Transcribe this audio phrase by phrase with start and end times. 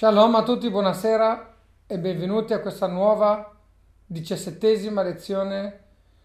[0.00, 1.56] Shalom a tutti, buonasera
[1.86, 3.54] e benvenuti a questa nuova
[4.06, 5.80] diciassettesima lezione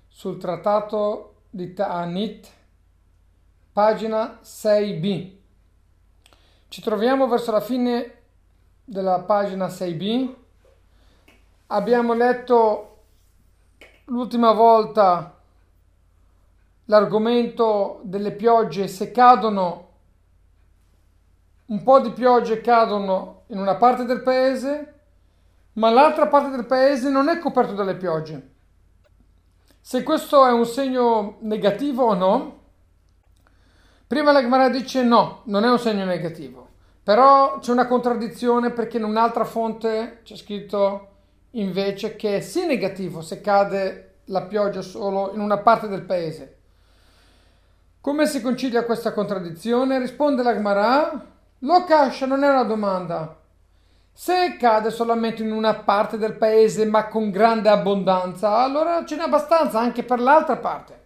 [0.07, 2.49] sul trattato di Ta'anit,
[3.73, 5.31] pagina 6b.
[6.69, 8.21] Ci troviamo verso la fine
[8.85, 10.34] della pagina 6b.
[11.68, 13.00] Abbiamo letto
[14.05, 15.38] l'ultima volta
[16.86, 19.89] l'argomento delle piogge se cadono
[21.66, 24.93] un po' di piogge cadono in una parte del paese,
[25.74, 28.54] ma l'altra parte del paese non è coperto dalle piogge.
[29.79, 32.59] Se questo è un segno negativo o no?
[34.08, 36.69] Prima la Gemara dice no, non è un segno negativo.
[37.03, 41.09] Però c'è una contraddizione perché in un'altra fonte c'è scritto
[41.52, 46.58] invece che è sì negativo se cade la pioggia solo in una parte del paese.
[48.02, 50.00] Come si concilia questa contraddizione?
[50.00, 53.39] Risponde la Gemara lo cash non è una domanda.
[54.17, 59.23] Se cade solamente in una parte del paese ma con grande abbondanza, allora ce n'è
[59.23, 61.03] abbastanza anche per l'altra parte.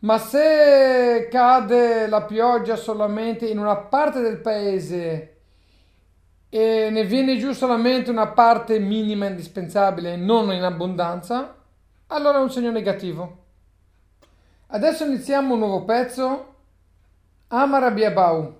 [0.00, 5.36] Ma se cade la pioggia solamente in una parte del paese
[6.48, 11.54] e ne viene giù solamente una parte minima indispensabile, non in abbondanza,
[12.08, 13.44] allora è un segno negativo.
[14.66, 16.54] Adesso iniziamo un nuovo pezzo.
[17.46, 18.56] Amara Biabau.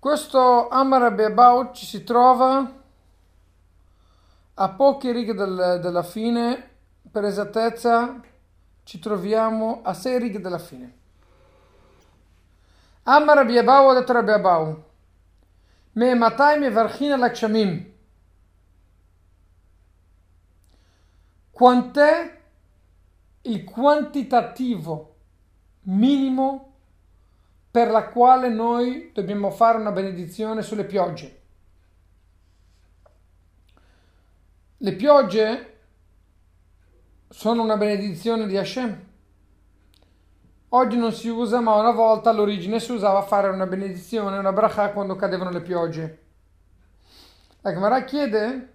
[0.00, 2.72] Questo Amar About ci si trova
[4.54, 6.70] a poche righe del, della fine,
[7.10, 8.20] per esattezza
[8.84, 10.96] ci troviamo a sei righe della fine.
[13.02, 14.84] Amar Abiabau ha detto Abiabau,
[15.94, 17.92] me matai me varchina lakshamim.
[21.50, 22.40] Quant'è
[23.42, 25.16] il quantitativo
[25.82, 26.67] minimo
[27.78, 31.42] per la quale noi dobbiamo fare una benedizione sulle piogge.
[34.78, 35.78] Le piogge
[37.28, 39.06] sono una benedizione di Hashem.
[40.70, 44.90] Oggi non si usa, ma una volta all'origine si usava fare una benedizione, una bracha
[44.90, 46.22] quando cadevano le piogge.
[47.60, 48.72] La Gemara chiede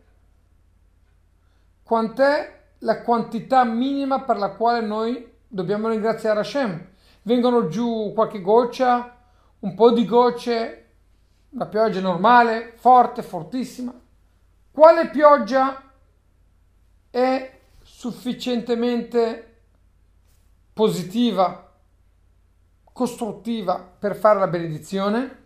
[1.84, 6.92] quant'è la quantità minima per la quale noi dobbiamo ringraziare Hashem
[7.24, 9.18] vengono giù qualche goccia,
[9.60, 10.80] un po' di gocce,
[11.50, 13.94] una pioggia normale, forte, fortissima.
[14.72, 15.92] Quale pioggia
[17.10, 19.62] è sufficientemente
[20.74, 21.72] positiva,
[22.92, 25.42] costruttiva per fare la benedizione?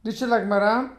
[0.00, 0.96] Dice l'Agmara,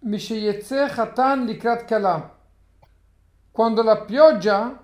[0.00, 2.38] Misheyetze Khatan Likrat Kala.
[3.50, 4.81] Quando la pioggia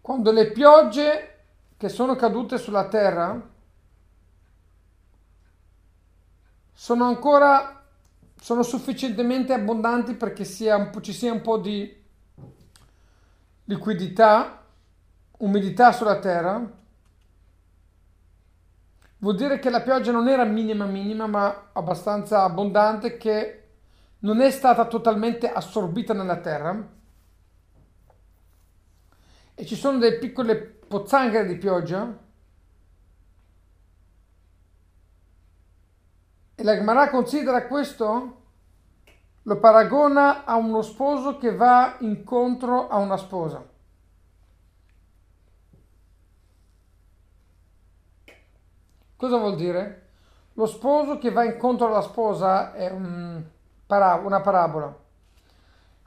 [0.00, 1.38] quando le piogge
[1.76, 3.40] che sono cadute sulla terra
[6.72, 7.84] sono ancora
[8.40, 11.96] sono sufficientemente abbondanti perché sia ci sia un po' di
[13.64, 14.64] liquidità,
[15.38, 16.64] umidità sulla terra,
[19.18, 23.68] vuol dire che la pioggia non era minima minima ma abbastanza abbondante che
[24.20, 26.96] non è stata totalmente assorbita nella terra
[29.60, 32.16] e ci sono delle piccole pozzanghere di pioggia
[36.54, 38.42] e la Gemara considera questo
[39.42, 43.66] lo paragona a uno sposo che va incontro a una sposa.
[49.16, 50.10] Cosa vuol dire?
[50.52, 53.44] Lo sposo che va incontro alla sposa è un
[53.88, 54.96] una parabola.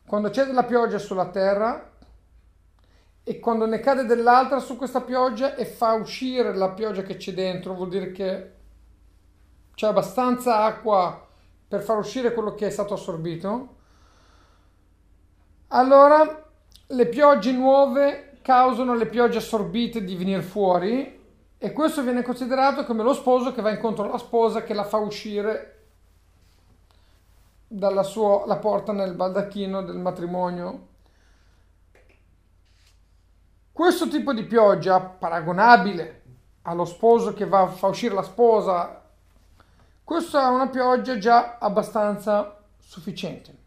[0.06, 1.91] Quando c'è della pioggia sulla terra,
[3.24, 7.34] e quando ne cade dell'altra su questa pioggia e fa uscire la pioggia che c'è
[7.34, 8.52] dentro, vuol dire che
[9.76, 11.28] c'è abbastanza acqua
[11.68, 13.76] per far uscire quello che è stato assorbito.
[15.70, 16.50] Allora
[16.88, 21.20] le piogge nuove causano le piogge assorbite di venire fuori
[21.58, 24.98] e questo viene considerato come lo sposo che va incontro alla sposa che la fa
[24.98, 25.78] uscire
[27.68, 30.90] dalla sua la porta nel baldacchino del matrimonio
[33.72, 36.24] questo tipo di pioggia, paragonabile
[36.64, 39.02] allo sposo che va, fa uscire la sposa,
[40.04, 43.60] questa è una pioggia già abbastanza sufficiente.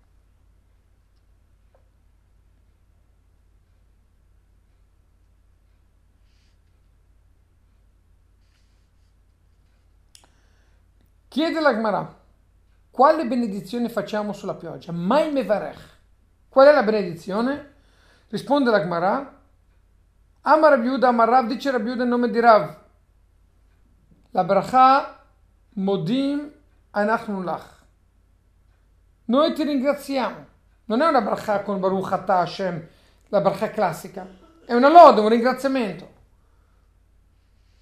[11.34, 12.16] Chiede la Gemara,
[12.92, 14.92] quale benedizione facciamo sulla pioggia?
[14.92, 15.80] Mai mevarech.
[16.48, 17.74] Qual è la benedizione?
[18.28, 19.33] Risponde la Gemara,
[20.46, 22.76] Amar Rabiuda, Amar Rav, dice Rabiuda in nome di Rav.
[24.32, 25.24] La bracha
[25.76, 26.52] modim
[26.90, 27.82] anachnu lach.
[29.26, 30.46] Noi ti ringraziamo.
[30.84, 32.88] Non è una bracha con Baruch Atah Hashem,
[33.28, 34.26] la bracha classica.
[34.66, 36.12] È una lode, un ringraziamento.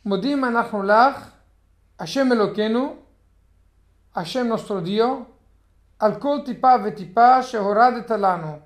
[0.02, 1.32] Modim anachnu lach,
[1.96, 3.04] Hashem Elokeinu,
[4.12, 5.38] Hashem nostro Dio,
[5.96, 8.62] al kol tipa vetipa shehoradet alanu,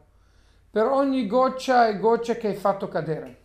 [0.70, 3.44] per ogni goccia e goccia che hai fatto cadere.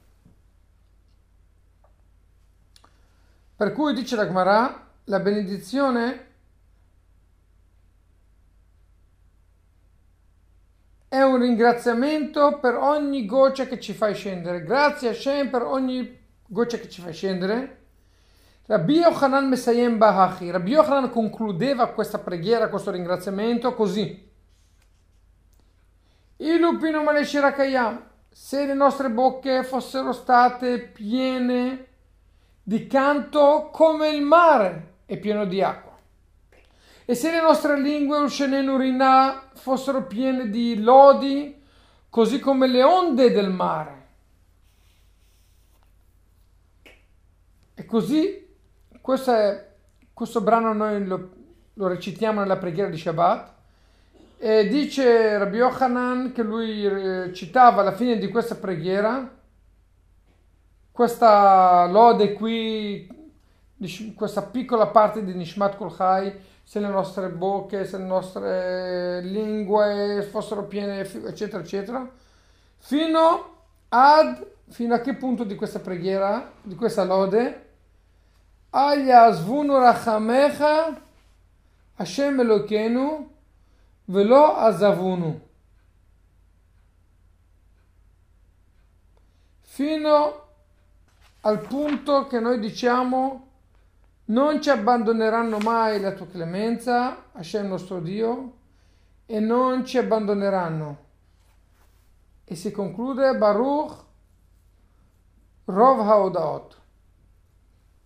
[3.61, 6.25] Per cui dice la Gemara, la benedizione
[11.07, 14.63] è un ringraziamento per ogni goccia che ci fai scendere.
[14.63, 17.83] Grazie a Shem per ogni goccia che ci fai scendere.
[18.65, 20.49] Rabbi Yochanan Mesayem Bahachi.
[20.49, 24.27] Rabbi Yochanan concludeva questa preghiera, questo ringraziamento così.
[26.37, 28.09] Ilupino Maleshirakayam.
[28.27, 31.89] Se le nostre bocche fossero state piene
[32.63, 35.97] di canto come il mare è pieno di acqua.
[37.05, 41.61] E se le nostre lingue Ushenenurina fossero piene di lodi,
[42.09, 43.99] così come le onde del mare.
[47.73, 48.47] E così
[49.01, 49.69] questo, è,
[50.13, 51.29] questo brano noi lo,
[51.73, 53.53] lo, recitiamo nella preghiera di Shabbat.
[54.37, 59.39] E dice Rabbi Yochanan che lui eh, citava alla fine di questa preghiera
[60.91, 63.07] questa lode qui,
[64.15, 70.65] questa piccola parte di Nishmat Kulchai, se le nostre bocche, se le nostre lingue fossero
[70.65, 72.09] piene, eccetera, eccetera,
[72.77, 73.55] fino
[73.89, 77.69] ad, fino a che punto di questa preghiera, di questa lode,
[78.73, 80.97] Aya zvunu rachamecha
[81.97, 83.29] Hashem Elokeinu
[84.07, 85.41] velo azavunu.
[89.63, 90.50] Fino
[91.41, 93.47] al punto che noi diciamo
[94.25, 98.53] non ci abbandoneranno mai la tua clemenza, Hashem nostro Dio,
[99.25, 101.09] e non ci abbandoneranno.
[102.43, 104.03] E si conclude Baruch
[105.65, 106.79] Rov Haodaot.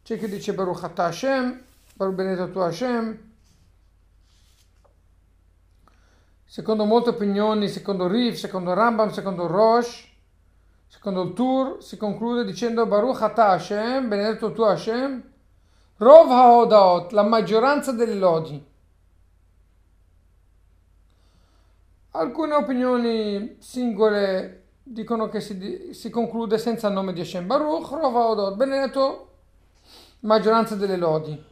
[0.03, 1.63] C'è chi dice Baruch Ata Hashem,
[1.95, 3.33] Baruch benedetto tu Hashem.
[6.45, 10.14] Secondo molte opinioni, secondo Rif, secondo Rambam, secondo Rosh,
[10.95, 15.23] Secondo il tour si conclude dicendo Baruch Ata Hashem, benedetto tu Hashem,
[15.97, 18.65] Rov HaOdaot, la maggioranza delle lodi.
[22.11, 27.45] Alcune opinioni singole dicono che si, si conclude senza il nome di Hashem.
[27.45, 29.33] Baruch, Rov HaOdaot, benedetto,
[30.21, 31.43] maggioranza delle lodi.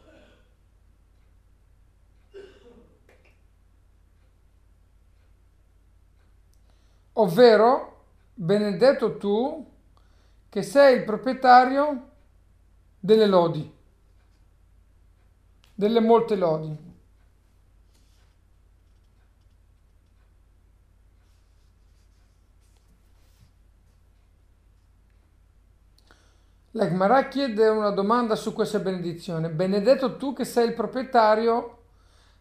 [7.15, 7.92] Ovvero
[8.33, 9.71] benedetto tu
[10.49, 12.09] che sei il proprietario
[12.99, 13.71] delle lodi,
[15.73, 16.91] delle molte lodi.
[26.75, 29.49] La Gemara chiede una domanda su questa benedizione.
[29.49, 31.83] Benedetto tu che sei il proprietario,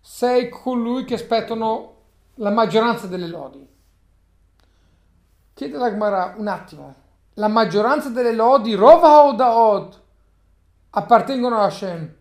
[0.00, 1.96] sei colui che aspettano
[2.36, 3.71] la maggioranza delle lodi.
[5.54, 6.94] Chiede la Gemara un attimo.
[7.34, 10.00] La maggioranza delle lodi, Rova o Daod,
[10.90, 12.14] appartengono a Hashem.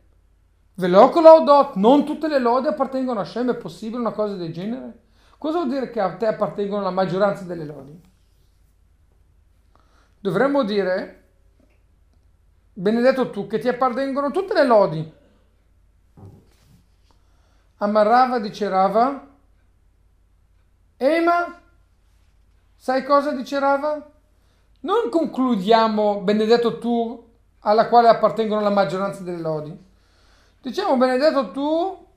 [0.75, 4.53] Velocola o Dot, non tutte le lodi appartengono a Hashem, è possibile una cosa del
[4.53, 5.00] genere?
[5.38, 8.00] Cosa vuol dire che a te appartengono la maggioranza delle lodi?
[10.19, 11.23] Dovremmo dire,
[12.73, 15.13] benedetto tu, che ti appartengono tutte le lodi.
[17.77, 19.27] Amarrava dice Rava,
[20.97, 21.61] Ema
[22.81, 24.11] Sai cosa dice Rava?
[24.79, 29.85] Non concludiamo benedetto tu alla quale appartengono la maggioranza delle lodi.
[30.59, 32.07] Diciamo benedetto tu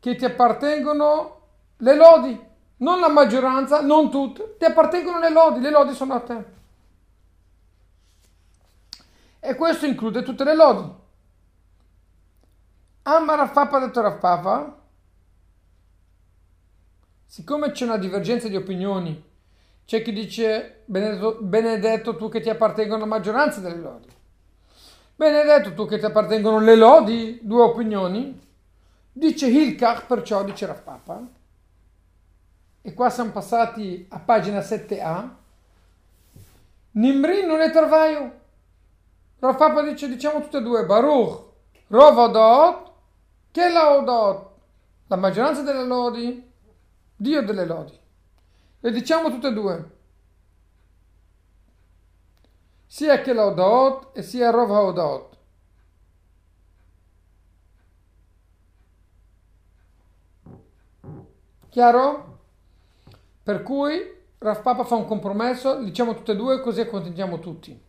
[0.00, 1.40] che ti appartengono
[1.76, 2.46] le lodi,
[2.78, 6.44] non la maggioranza, non tutte, ti appartengono le lodi, le lodi sono a te.
[9.38, 10.94] E questo include tutte le lodi.
[13.02, 14.78] Amma Raffafa detto Raffafa,
[17.24, 19.30] siccome c'è una divergenza di opinioni
[19.84, 24.08] c'è chi dice benedetto, benedetto tu che ti appartengono la maggioranza delle lodi.
[25.14, 28.40] Benedetto tu che ti appartengono le lodi, due opinioni.
[29.12, 31.22] Dice Hilkach, perciò dice Raffapa.
[32.80, 35.28] E qua siamo passati a pagina 7a.
[36.92, 38.40] Nimri non è travaio.
[39.38, 41.42] Raffapa dice, diciamo tutte e due, Baruch,
[41.88, 42.92] Rovodot,
[43.50, 44.50] che la Odot.
[45.08, 46.50] La maggioranza delle lodi,
[47.14, 47.98] Dio delle lodi.
[48.84, 49.90] Le diciamo tutte e due.
[52.84, 55.38] Sia che l'Odaot e sia Rov HaOdaot.
[61.68, 62.40] Chiaro?
[63.44, 64.00] Per cui
[64.38, 67.80] Rav Papa fa un compromesso, diciamo tutte e due così accontentiamo tutti.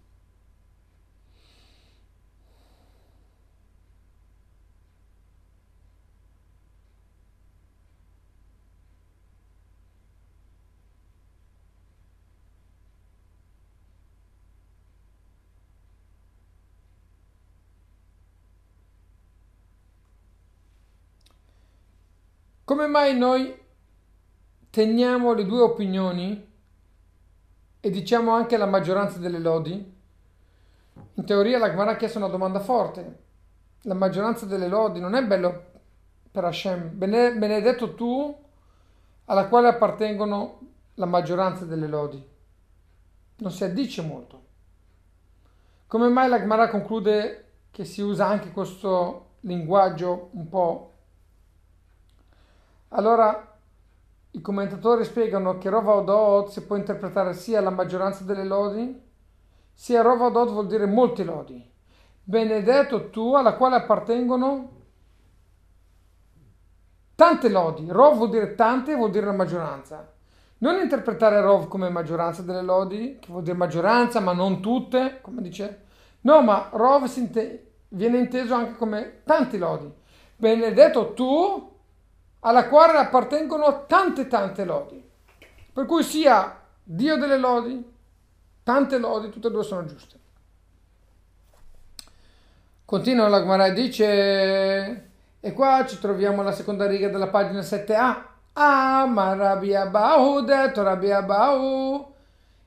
[22.74, 23.56] Come mai noi
[24.72, 26.52] teniamo le due opinioni
[27.80, 29.96] e diciamo anche la maggioranza delle lodi?
[31.14, 33.20] In teoria la Gemara ha chiesto una domanda forte.
[33.82, 35.66] La maggioranza delle lodi non è bello
[36.32, 36.98] per Hashem.
[36.98, 38.36] Benedetto tu
[39.26, 40.60] alla quale appartengono
[40.96, 42.28] la maggioranza delle lodi.
[43.36, 44.44] Non si addice molto.
[45.86, 50.93] Come mai la Gemara conclude che si usa anche questo linguaggio un po'
[52.96, 53.58] Allora
[54.32, 59.02] i commentatori spiegano che Rova Odot si può interpretare sia la maggioranza delle lodi,
[59.74, 61.72] sia Rova Odot vuol dire molti lodi.
[62.24, 64.70] Benedetto tu alla quale appartengono
[67.16, 67.88] tante lodi.
[67.90, 70.14] Rov vuol dire tante, vuol dire la maggioranza.
[70.60, 75.42] Non interpretare Rov come maggioranza delle lodi, che vuol dire maggioranza, ma non tutte, come
[75.42, 75.86] dice.
[76.22, 77.08] No, ma Rov
[77.90, 79.92] viene inteso anche come tanti lodi.
[80.36, 81.72] Benedetto tu
[82.46, 85.04] alla quale appartengono tante tante lodi.
[85.74, 87.92] Per cui sia Dio delle lodi,
[88.64, 90.20] tante lodi, tutte e due sono giuste.
[92.86, 95.10] Continua la Gemara e dice,
[95.40, 98.22] e qua ci troviamo alla seconda riga della pagina 7a.
[98.54, 102.14] Ah, ma Rabbi Abahu, detto Rabbi Abahu,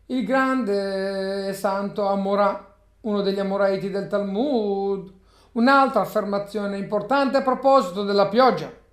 [0.07, 5.13] il grande santo Amorà, uno degli Amoraiti del Talmud.
[5.53, 8.85] Un'altra affermazione importante a proposito della pioggia.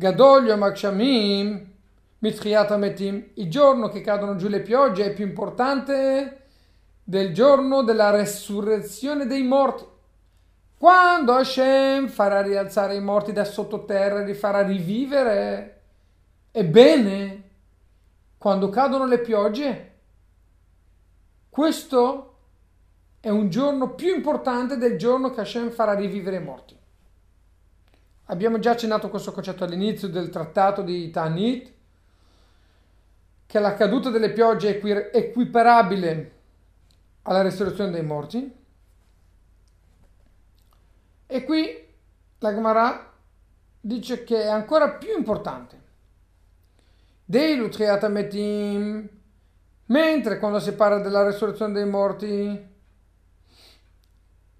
[0.00, 1.68] Gadol Yom HaGshamim
[2.20, 6.44] Mitchiat Ametim, il giorno che cadono giù le piogge è più importante
[7.04, 9.84] del giorno della resurrezione dei morti.
[10.78, 15.82] Quando Hashem farà rialzare i morti da sottoterra e li farà rivivere,
[16.50, 17.42] ebbene,
[18.38, 19.92] quando cadono le piogge,
[21.50, 22.36] questo
[23.20, 26.79] è un giorno più importante del giorno che Hashem farà rivivere i morti.
[28.30, 31.72] Abbiamo già accennato questo concetto all'inizio del trattato di Tanit,
[33.44, 36.32] che la caduta delle piogge è equiparabile
[37.22, 38.56] alla resurrezione dei morti.
[41.26, 41.88] E qui
[42.38, 43.12] la Gemara
[43.80, 45.82] dice che è ancora più importante.
[47.24, 49.08] Dei Lutriatametim,
[49.86, 52.68] mentre quando si parla della resurrezione dei morti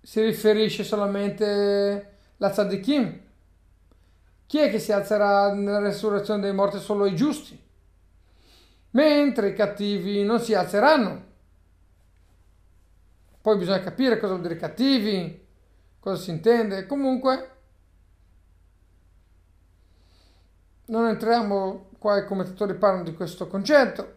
[0.03, 3.29] si riferisce solamente alla Tzadikim,
[4.51, 6.81] chi è che si alzerà nella resurrezione dei morti?
[6.81, 7.57] Solo i giusti.
[8.91, 11.25] Mentre i cattivi non si alzeranno.
[13.41, 15.47] Poi bisogna capire cosa vuol dire cattivi,
[16.01, 16.85] cosa si intende.
[16.87, 17.51] Comunque,
[20.87, 24.15] non entriamo qua, i commentatori parlano di questo concetto.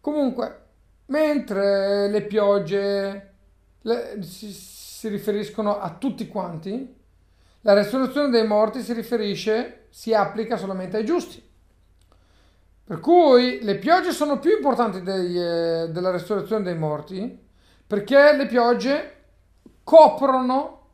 [0.00, 0.62] Comunque,
[1.08, 3.34] mentre le piogge
[3.82, 6.96] le, si, si riferiscono a tutti quanti,
[7.62, 11.42] la resurrezione dei morti si riferisce, si applica solamente ai giusti.
[12.84, 17.48] Per cui le piogge sono più importanti dei, eh, della resurrezione dei morti
[17.86, 19.16] perché le piogge
[19.84, 20.88] coprono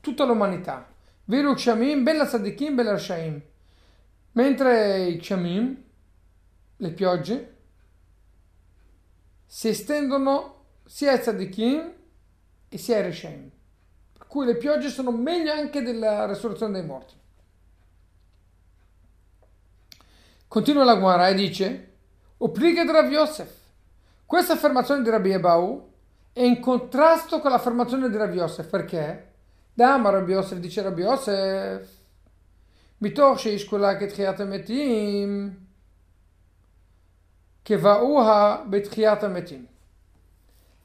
[0.00, 0.88] tutta l'umanità.
[1.24, 3.40] Viru Kshamim, Bella Sadikim, Bella Shaim.
[4.32, 5.82] Mentre i Kshamim,
[6.76, 7.56] le piogge,
[9.46, 11.92] si estendono sia ai Tzadikim
[12.68, 13.53] e sia ai Reshaim
[14.33, 17.13] cui le piogge sono meglio anche della resurrezione dei morti.
[20.47, 21.91] Continua la Guara e dice,
[22.37, 23.53] Opliga di Rav Yosef.
[24.25, 25.91] Questa affermazione di Rabbi Ebau
[26.31, 29.33] è in contrasto con l'affermazione di Rav Yosef, perché?
[29.73, 31.97] Dama Rabbi Yosef dice Rabbi Yosef,
[33.01, 35.53] מתוך שישקולה כתחיית המתים,
[37.65, 39.65] כבאוה בתחיית המתים.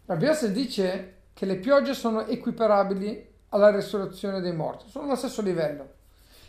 [0.08, 5.41] Rabbi Yosef dice che le piogge sono equiparabili alla resurrezione dei morti, sono allo stesso
[5.41, 5.97] livello.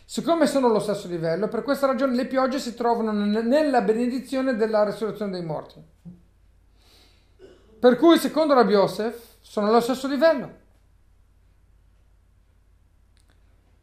[0.05, 4.83] Siccome sono allo stesso livello, per questa ragione le piogge si trovano nella benedizione della
[4.83, 5.81] resurrezione dei morti.
[7.79, 10.59] Per cui, secondo Rabbi Yosef, sono allo stesso livello.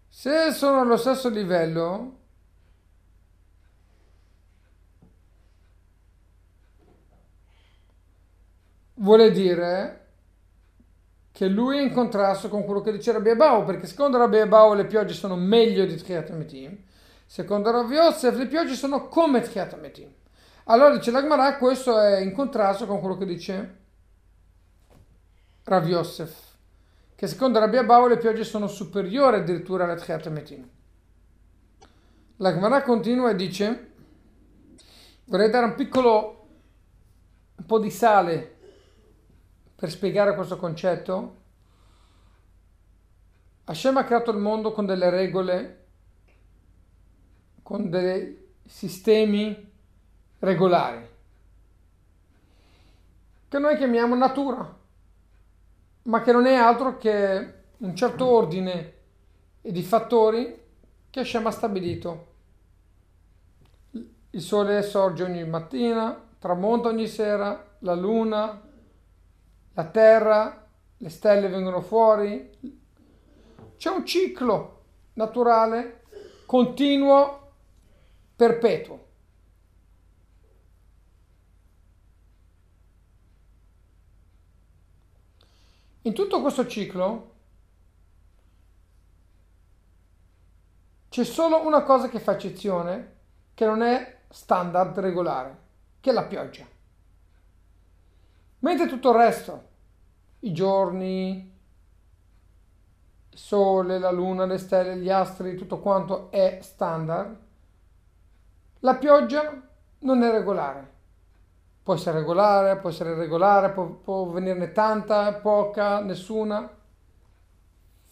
[0.09, 2.17] Se sono allo stesso livello,
[8.95, 9.98] vuole dire
[11.38, 14.75] che lui è in contrasto con quello che dice Rabbi Abau, perché secondo Rabbi Abau
[14.75, 16.76] le piogge sono meglio di Triat Metim,
[17.26, 20.12] Secondo Rav Yosef le piogge sono come Tchiat Metim.
[20.64, 23.76] Allora dice la Gemara, questo è in contrasto con quello che dice
[25.62, 26.57] Rav Yosef,
[27.14, 30.68] che secondo Rabbi Abau le piogge sono superiori addirittura alle Tchiat Metim.
[32.38, 33.92] La Gemara continua e dice,
[35.26, 36.49] vorrei dare un piccolo
[37.54, 38.57] un po' di sale
[39.78, 41.37] per spiegare questo concetto.
[43.62, 45.85] Hashem ha creato il mondo con delle regole,
[47.62, 49.70] con dei sistemi
[50.40, 51.08] regolari,
[53.47, 54.76] che noi chiamiamo natura,
[56.02, 58.94] ma che non è altro che un certo ordine
[59.61, 60.61] di fattori
[61.08, 62.26] che Hashem ha stabilito.
[64.30, 68.66] Il sole sorge ogni mattina, tramonta ogni sera, la luna,
[69.78, 72.50] la terra, le stelle vengono fuori.
[73.76, 76.02] C'è un ciclo naturale,
[76.47, 77.52] continuo,
[78.35, 79.06] perpetuo.
[86.02, 87.35] In tutto questo ciclo
[91.08, 93.16] c'è solo una cosa che fa eccezione,
[93.54, 95.58] che non è standard regolare,
[96.00, 96.66] che è la pioggia.
[98.61, 99.68] Mentre tutto il resto,
[100.40, 101.57] i giorni,
[103.30, 107.37] il sole, la luna, le stelle, gli astri, tutto quanto è standard,
[108.80, 109.61] la pioggia
[110.00, 110.97] non è regolare.
[111.83, 116.76] Può essere regolare, può essere irregolare, può, può venirne tanta, poca, nessuna.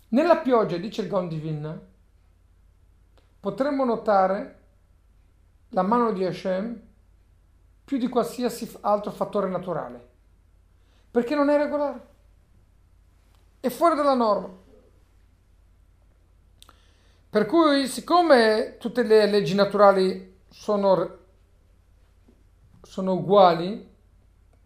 [0.08, 1.80] Nella pioggia, dice il Gondivin,
[3.38, 4.60] potremmo notare
[5.70, 6.80] la mano di Hashem
[7.84, 10.08] più di qualsiasi altro fattore naturale,
[11.10, 12.14] perché non è regolare,
[13.60, 14.54] è fuori dalla norma.
[17.28, 21.24] Per cui, siccome tutte le leggi naturali sono
[22.86, 23.94] sono uguali,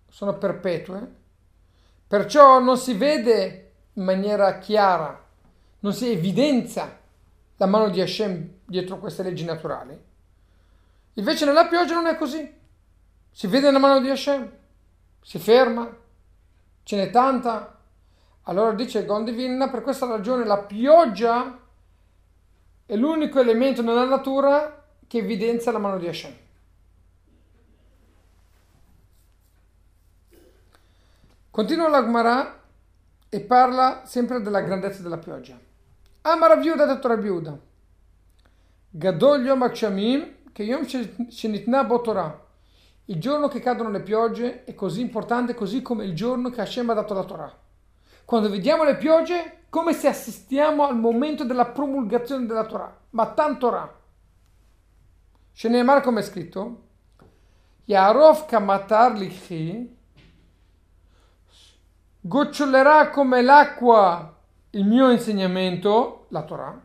[0.09, 1.15] sono perpetue,
[2.07, 5.27] perciò non si vede in maniera chiara,
[5.81, 6.99] non si evidenzia
[7.57, 9.99] la mano di Hashem dietro queste leggi naturali.
[11.15, 12.59] Invece nella pioggia non è così.
[13.33, 14.53] Si vede la mano di Hashem,
[15.23, 15.93] si ferma,
[16.83, 17.80] ce n'è tanta.
[18.45, 21.59] Allora dice Gondivin, per questa ragione la pioggia
[22.87, 26.35] è l'unico elemento nella natura che evidenzia la mano di Hashem.
[31.51, 32.63] Continua la Gemara
[33.29, 35.59] e parla sempre della grandezza della pioggia.
[36.23, 37.59] Amara viuda detto Rabiuda.
[38.89, 39.71] Gadol Yom
[40.53, 40.85] che Yom
[41.29, 42.47] Shenitna Botorah.
[43.07, 46.91] Il giorno che cadono le piogge è così importante così come il giorno che Hashem
[46.91, 47.59] ha dato la Torah.
[48.31, 53.67] Quando vediamo le piogge, come se assistiamo al momento della promulgazione della Torah, ma tanto
[53.67, 53.99] Torah.
[55.53, 56.83] Scenemar come è scritto?
[57.87, 59.97] Yarov kamatar lichi
[62.21, 64.39] gocciolerà come l'acqua
[64.71, 66.81] il mio insegnamento, la Torah.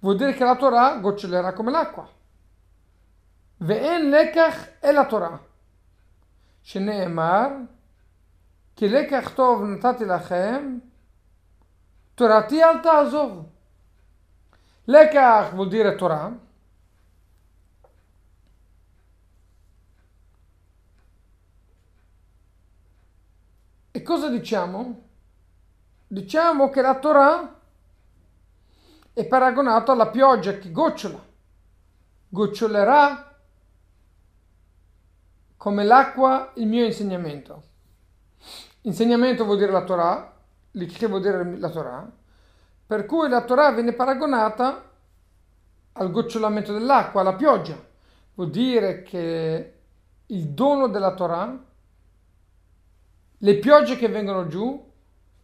[0.00, 2.06] Vuol dire che la Torah gocciolerà come l'acqua.
[3.56, 5.42] Ve'en lekach è la Torah.
[6.60, 7.80] Scenemar
[8.75, 10.79] כי לקח טוב נתתי לכם,
[12.15, 13.49] תורתי אל תעזוב.
[14.87, 16.31] לקח vuol dire Torah,
[23.97, 25.01] E cosa diciamo?
[26.07, 27.59] Diciamo che la Torah
[29.11, 31.19] è paragonata alla pioggia che gocciola,
[32.29, 33.35] gocciolerà
[35.57, 37.63] come l'acqua il mio insegnamento.
[38.82, 40.34] Insegnamento vuol dire la Torah,
[40.72, 42.10] che vuol dire la Torah,
[42.86, 44.90] per cui la Torah viene paragonata
[45.92, 47.76] al gocciolamento dell'acqua, alla pioggia.
[48.34, 49.78] Vuol dire che
[50.26, 51.70] il dono della Torah
[53.44, 54.90] le piogge che vengono giù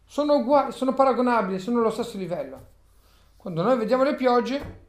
[0.05, 2.67] sono uguali, sono paragonabili, sono allo stesso livello.
[3.37, 4.79] Quando noi vediamo le piogge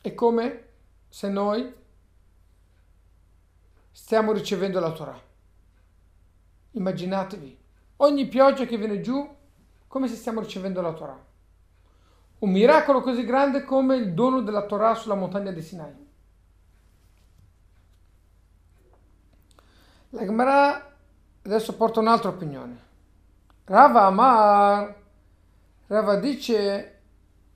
[0.00, 0.64] è come
[1.08, 1.74] se noi
[3.90, 5.28] stiamo ricevendo la Torah.
[6.72, 7.58] Immaginatevi,
[7.96, 9.28] ogni pioggia che viene giù,
[9.86, 11.24] come se stiamo ricevendo la Torah.
[12.38, 16.08] Un miracolo così grande come il dono della Torah sulla montagna di Sinai.
[20.10, 20.90] La Gemara
[21.42, 22.88] Adesso porto un'altra opinione.
[23.64, 24.94] Rava Amar,
[25.86, 26.98] Rava dice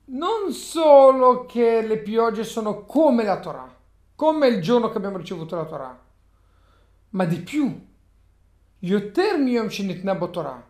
[0.05, 3.73] non solo che le piogge sono come la Torah,
[4.15, 5.99] come il giorno che abbiamo ricevuto la Torah,
[7.11, 7.93] ma di più.
[8.84, 10.60] יותר מיום שניתנה בתורה,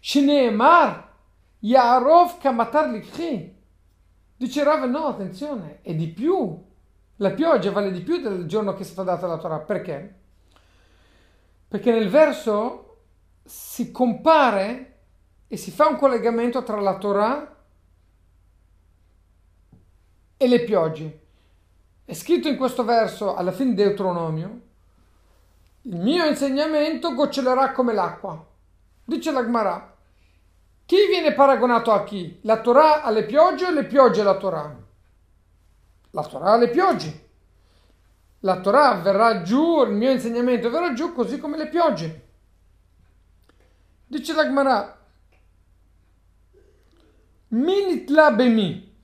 [0.00, 0.90] שנאמר,
[1.62, 3.48] יערוב כמטר לקחי.
[4.38, 6.62] Dice Rav, no, attenzione, è di più.
[7.16, 9.60] La pioggia vale di più del giorno che è stata data la Torah.
[9.60, 10.14] Perché?
[11.68, 12.96] Perché nel verso
[13.44, 14.98] si compare
[15.46, 17.56] e si fa un collegamento tra la Torah
[20.36, 21.20] e le piogge.
[22.04, 24.60] È scritto in questo verso, alla fine di Deuteronomio,
[25.89, 28.45] il mio insegnamento gocciolerà come l'acqua.
[29.03, 29.95] Dice l'Agmarà.
[30.85, 32.39] Chi viene paragonato a chi?
[32.43, 34.75] La Torah alle piogge o le piogge alla Torah?
[36.11, 37.27] La Torah alle piogge.
[38.41, 42.27] La Torah verrà giù, il mio insegnamento verrà giù così come le piogge.
[44.05, 44.95] Dice l'Agmarà.
[47.47, 48.95] Minit la bemi.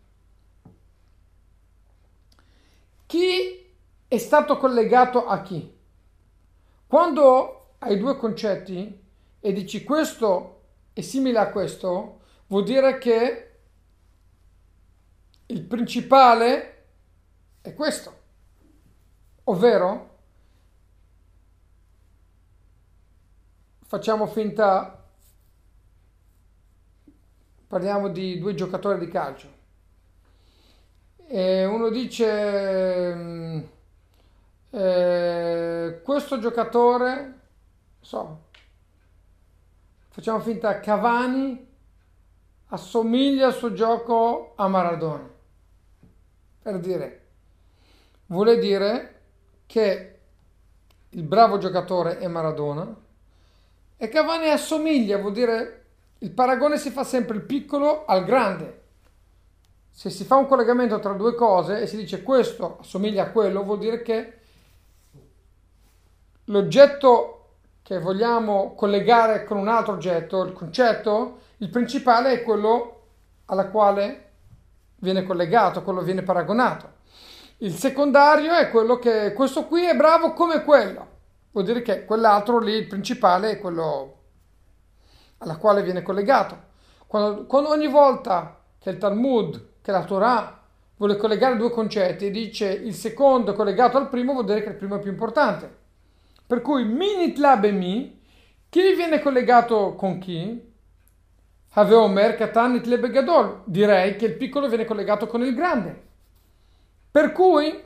[3.07, 3.73] Chi
[4.07, 5.74] è stato collegato a chi?
[6.87, 9.03] Quando hai due concetti
[9.39, 10.61] e dici questo
[10.93, 13.51] è simile a questo, vuol dire che
[15.47, 16.85] il principale
[17.61, 18.21] è questo,
[19.45, 20.13] ovvero
[23.85, 25.03] facciamo finta,
[27.67, 29.53] parliamo di due giocatori di calcio.
[31.27, 33.63] E uno dice mm,
[34.75, 37.39] eh, questo giocatore
[38.01, 38.47] so
[40.09, 41.65] facciamo finta Cavani
[42.67, 45.29] assomiglia il suo gioco a Maradona.
[46.61, 47.27] Per dire
[48.25, 49.21] vuole dire
[49.65, 50.19] che
[51.07, 52.93] il bravo giocatore è Maradona
[53.95, 55.85] e Cavani assomiglia vuol dire
[56.19, 58.81] il paragone si fa sempre il piccolo al grande.
[59.89, 63.63] Se si fa un collegamento tra due cose e si dice questo assomiglia a quello,
[63.63, 64.39] vuol dire che
[66.45, 67.31] l'oggetto
[67.81, 73.01] che vogliamo collegare con un altro oggetto, il concetto, il principale è quello
[73.45, 74.31] alla quale
[74.97, 76.93] viene collegato, quello viene paragonato.
[77.57, 81.13] Il secondario è quello che questo qui è bravo come quello.
[81.51, 84.13] Vuol dire che quell'altro lì, il principale, è quello
[85.37, 86.73] alla quale viene collegato.
[87.07, 90.59] Quando, quando ogni volta che il Talmud che la Torah
[90.97, 94.75] vuole collegare due concetti e dice il secondo collegato al primo vuol dire che il
[94.75, 95.83] primo è più importante.
[96.47, 98.21] Per cui minit labemi,
[98.69, 100.73] chi viene collegato con chi?
[101.71, 103.63] Haveomer katanit lebegadol.
[103.65, 106.03] Direi che il piccolo viene collegato con il grande.
[107.09, 107.81] Per cui,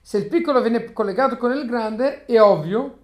[0.00, 2.98] se il piccolo viene collegato con il grande, è ovvio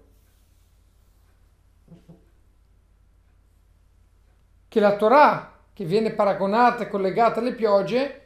[4.69, 8.22] che la Torah che viene paragonata e collegata alle piogge,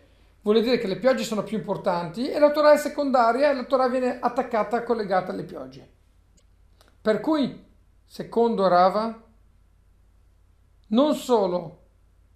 [0.46, 3.64] vuol dire che le piogge sono più importanti e la Torah è secondaria e la
[3.64, 5.90] Torah viene attaccata collegata alle piogge.
[7.02, 7.64] Per cui,
[8.04, 9.24] secondo Rava,
[10.88, 11.82] non solo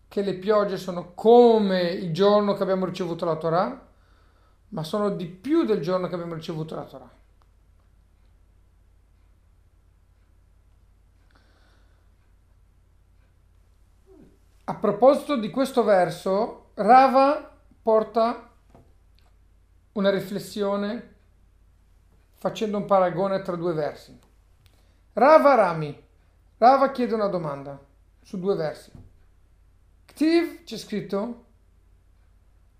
[0.09, 3.89] che le piogge sono come il giorno che abbiamo ricevuto la Torah,
[4.71, 7.11] ma sono di più del giorno che abbiamo ricevuto la Torah.
[14.65, 17.50] A proposito di questo verso, Rava
[17.91, 18.49] porta
[19.95, 21.15] una riflessione
[22.35, 24.17] facendo un paragone tra due versi.
[25.15, 26.01] Rava Rami.
[26.59, 27.85] Rava chiede una domanda
[28.23, 28.93] su due versi.
[30.05, 31.47] Ktiv c'è scritto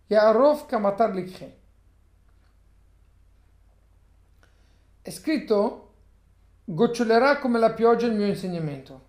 [0.07, 1.59] Yarov Kamatar Likhe.
[5.03, 5.95] È scritto
[6.63, 9.09] gocciolerà come la pioggia il mio insegnamento.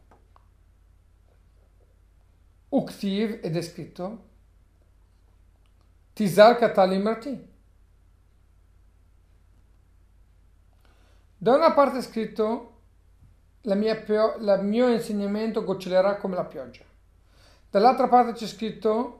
[2.69, 4.29] Uktiv ed è scritto
[6.13, 7.49] Tizar Katalimrati.
[11.37, 12.67] Da una parte è scritto
[13.61, 16.83] la mia pio- il mio insegnamento gocciolerà come la pioggia.
[17.69, 19.17] Dall'altra parte c'è scritto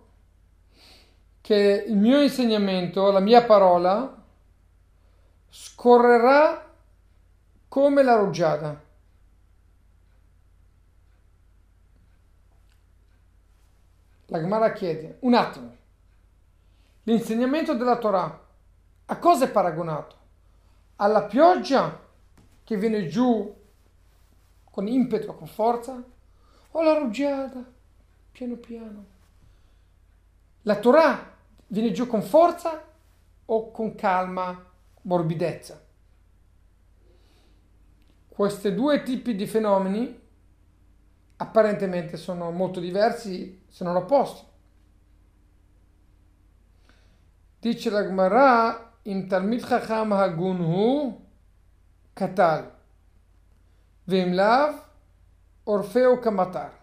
[1.42, 4.24] che il mio insegnamento, la mia parola,
[5.50, 6.70] scorrerà
[7.68, 8.80] come la rugiada.
[14.28, 15.76] La Gemara chiede, un attimo,
[17.04, 18.40] l'insegnamento della Torah
[19.06, 20.16] a cosa è paragonato?
[20.98, 22.00] Alla pioggia
[22.64, 23.60] che viene giù
[24.64, 26.02] con impeto, con forza?
[26.74, 27.64] O alla rugiada,
[28.32, 29.06] piano piano?
[30.62, 31.36] La Torah
[31.68, 32.82] viene giù con forza
[33.46, 34.64] o con calma,
[35.02, 35.84] morbidezza?
[38.30, 40.20] Questi due tipi di fenomeni
[41.36, 44.46] apparentemente sono molto diversi se non opposti.
[47.62, 51.22] Dice la Gemara, im Talmid Chacham Hagun hu
[52.14, 52.72] Katal,
[54.06, 54.76] vim lav
[55.66, 56.82] Orfeo Kamatar.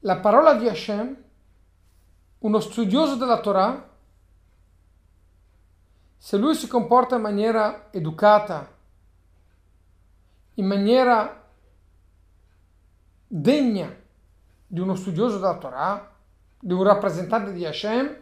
[0.00, 1.16] la parola di Hashem,
[2.38, 3.88] uno studioso della Torah,
[6.16, 8.76] se lui si comporta in maniera educata,
[10.54, 11.48] in maniera
[13.26, 13.99] degna
[14.72, 16.12] di uno studioso della Torah,
[16.60, 18.16] di un rappresentante di Hashem,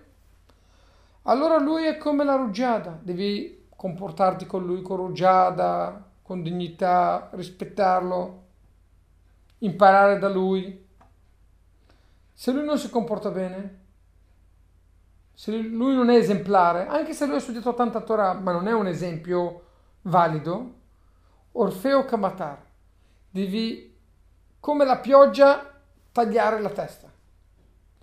[1.25, 8.45] allora lui è come la rugiada, devi comportarti con lui con rugiada, con dignità, rispettarlo,
[9.59, 10.87] imparare da lui.
[12.33, 13.81] Se lui non si comporta bene,
[15.35, 18.73] se lui non è esemplare, anche se lui ha studiato tanta Torah, ma non è
[18.73, 19.65] un esempio
[20.03, 20.77] valido,
[21.53, 22.65] Orfeo Kamatar,
[23.29, 23.95] devi,
[24.59, 25.68] come la pioggia,
[26.19, 27.11] tagliare la testa.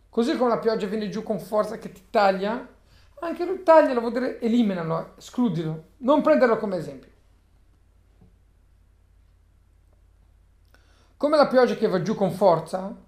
[0.09, 2.65] Così come la pioggia viene giù con forza che ti taglia,
[3.19, 7.11] anche lui taglialo, vuol dire eliminalo, escludilo, non prenderlo come esempio.
[11.17, 13.03] Come la pioggia che va giù con forza,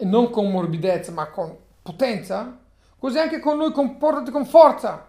[0.00, 2.60] e non con morbidezza, ma con potenza,
[2.98, 5.07] così anche con lui comportati con forza.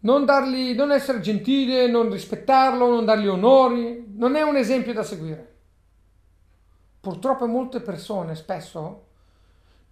[0.00, 5.02] Non, dargli, non essere gentile, non rispettarlo, non dargli onori, non è un esempio da
[5.02, 5.56] seguire.
[7.00, 9.06] Purtroppo molte persone spesso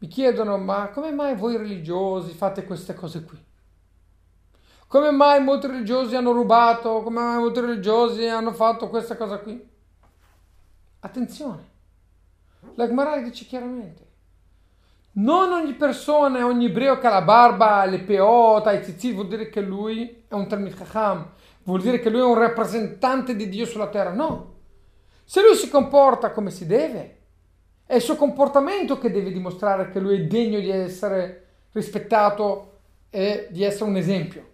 [0.00, 3.42] mi chiedono ma come mai voi religiosi fate queste cose qui?
[4.86, 7.02] Come mai molti religiosi hanno rubato?
[7.02, 9.68] Come mai molti religiosi hanno fatto questa cosa qui?
[11.00, 11.68] Attenzione,
[12.74, 14.07] la Gemara dice chiaramente,
[15.18, 19.48] non ogni persona, ogni ebreo che ha la barba, le peota, i zizi, vuol dire
[19.48, 21.30] che lui è un Talmid Chacham,
[21.64, 24.54] vuol dire che lui è un rappresentante di Dio sulla terra, no.
[25.24, 27.16] Se lui si comporta come si deve,
[27.84, 32.78] è il suo comportamento che deve dimostrare che lui è degno di essere rispettato
[33.10, 34.46] e di essere un esempio.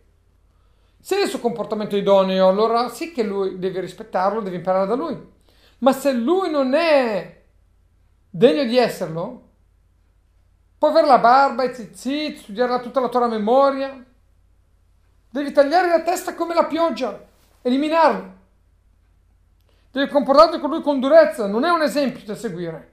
[0.99, 4.95] Se il suo comportamento è idoneo, allora sì che lui deve rispettarlo, deve imparare da
[4.95, 5.17] lui.
[5.79, 7.43] Ma se lui non è
[8.31, 9.44] degno di esserlo,
[10.85, 14.05] può avere la barba, i zizzit, studiare tutta la tua memoria,
[15.31, 17.25] devi tagliare la testa come la pioggia,
[17.63, 18.33] eliminarlo.
[19.91, 22.93] Devi comportarti con lui con durezza, non è un esempio da seguire.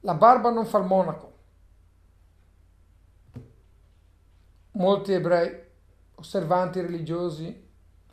[0.00, 1.32] La barba non fa il monaco.
[4.70, 5.54] Molti ebrei,
[6.14, 7.68] osservanti religiosi,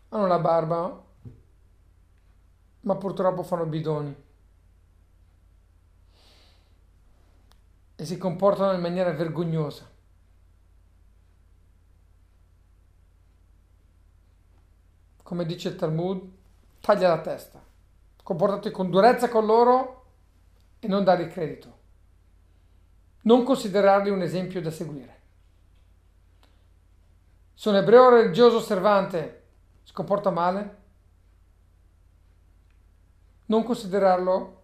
[0.10, 1.04] hanno la barba,
[2.82, 4.26] ma purtroppo fanno bidoni.
[7.98, 9.96] E si comportano in maniera vergognosa.
[15.28, 16.26] come dice il Talmud,
[16.80, 17.62] taglia la testa,
[18.24, 20.06] comportati con durezza con loro
[20.80, 21.78] e non dargli credito.
[23.24, 25.22] Non considerarli un esempio da seguire.
[27.54, 29.48] Se un ebreo religioso osservante
[29.84, 30.78] si comporta male,
[33.48, 34.62] non considerarlo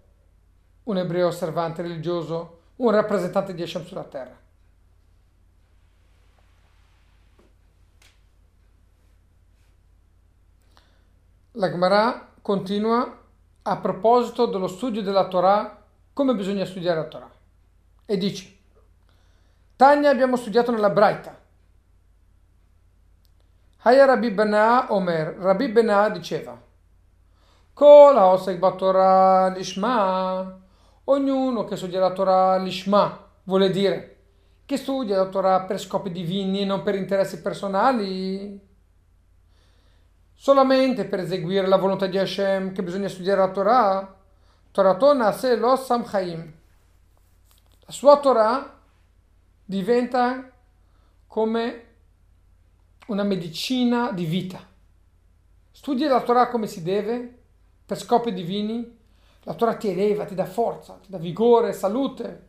[0.84, 4.38] un ebreo osservante religioso, un rappresentante di Hashem sulla terra.
[11.52, 13.20] La Gemara continua
[13.62, 17.32] a proposito dello studio della Torah, come bisogna studiare la Torah.
[18.06, 18.58] E dice,
[19.78, 21.40] Tanya abbiamo studiato nella Braita.
[23.86, 26.60] Haya Rabbi Benah Omer, Rabbi Benah diceva,
[27.74, 30.63] Kol haosek Torah lishma,
[31.06, 34.10] ognuno che studia la Torah lishma, vuole dire
[34.66, 38.60] che studia la Torah per scopi divini e non per interessi personali,
[40.34, 44.16] solamente per eseguire la volontà di Hashem che bisogna studiare la Torah,
[44.72, 46.54] Toratona se lo Samchaim.
[47.86, 48.80] La sua Torah
[49.64, 50.50] diventa
[51.28, 51.88] come
[53.08, 54.60] una medicina di vita.
[55.72, 57.42] Studi la Torah come si deve,
[57.86, 58.98] per scopi divini,
[59.44, 62.48] la Torah ti eleva, ti dà forza, ti dà vigore, salute,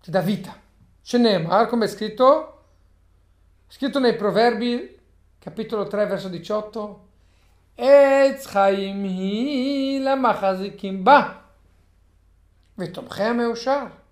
[0.00, 0.56] ti dà vita.
[1.00, 2.54] Shenemar, come è scritto?
[3.66, 4.98] Scritto nei Proverbi,
[5.38, 7.06] capitolo 3, verso 18.
[7.74, 11.44] Etz chaim hi la machazikim ba.
[12.74, 14.02] Vetomchem eushar.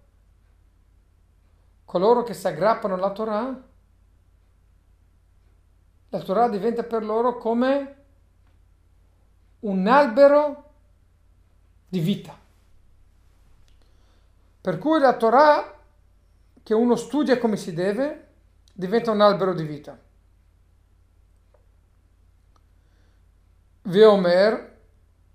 [1.85, 3.63] Coloro che si aggrappano alla Torah,
[6.09, 7.96] la Torah diventa per loro come
[9.61, 10.73] un albero
[11.89, 12.39] di vita.
[14.61, 15.79] Per cui la Torah,
[16.63, 18.29] che uno studia come si deve,
[18.73, 19.99] diventa un albero di vita.
[23.83, 24.79] Veomer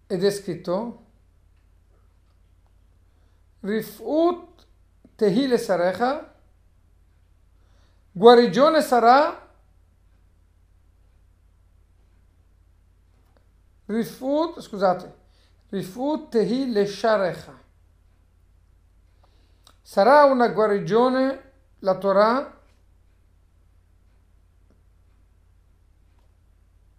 [0.07, 1.05] ed è scritto
[3.62, 4.65] Rifut
[5.15, 6.36] tehile sarecha
[8.12, 9.50] guarigione sarà
[13.91, 15.13] Rifut, scusate,
[15.69, 17.60] rifut tehi lesharecha.
[19.82, 22.60] Sarà una guarigione la Torah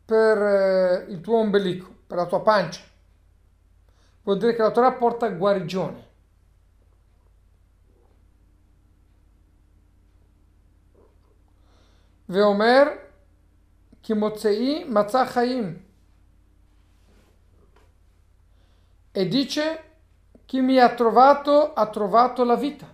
[0.05, 2.83] per eh, il tuo ombelico, per la tua pancia.
[4.25, 6.11] Vuol dire che la Torah porta guarigione.
[12.27, 13.13] Veomer
[14.01, 15.91] Kimotzei Matzah Chaim.
[19.15, 19.91] E dice
[20.47, 22.91] chi mi ha trovato ha trovato la vita.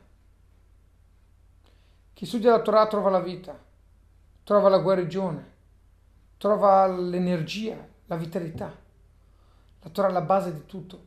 [2.12, 3.56] Chi studia la Torah trova la vita,
[4.42, 5.52] trova la guarigione,
[6.36, 7.76] trova l'energia,
[8.06, 8.76] la vitalità.
[9.80, 11.06] La Torah è la base di tutto.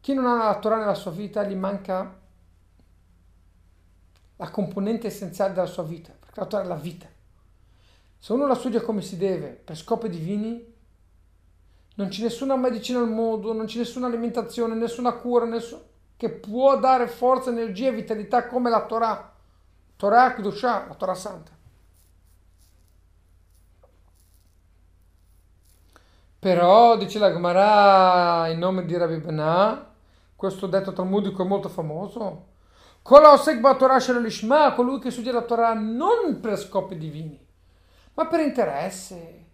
[0.00, 2.20] Chi non ha la Torah nella sua vita gli manca
[4.36, 7.08] la componente essenziale della sua vita, perché la Torah è la vita.
[8.18, 10.73] Se uno la studia come si deve, per scopi divini,
[11.94, 15.80] non c'è nessuna medicina al mondo, non c'è nessuna alimentazione, nessuna cura nessun...
[16.16, 19.32] che può dare forza, energia e vitalità come la Torah.
[19.96, 21.52] Torah Kudusha, la Torah Santa.
[26.38, 29.92] Però, dice la Gemara in nome di Rabbi Benah,
[30.36, 32.48] questo detto talmudico è molto famoso,
[33.00, 37.42] colui che studia la Torah non per scopi divini,
[38.12, 39.46] ma per interesse,